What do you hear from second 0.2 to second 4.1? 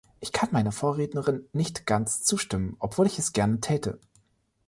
kann meiner Vorrednerin nicht ganz zustimmen, obwohl ich es gerne täte.